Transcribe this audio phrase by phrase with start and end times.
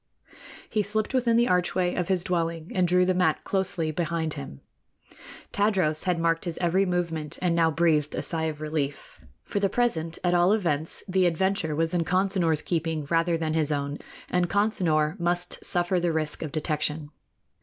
[0.67, 4.61] He slipped within the archway of his dwelling and drew the mat closely behind him.
[5.53, 9.21] Tadros had marked his every movement, and now breathed a sigh of relief.
[9.43, 13.71] For the present, at all events, the adventure was in Consinor's keeping rather than his
[13.71, 17.11] own, and Consinor must suffer the risk of detection.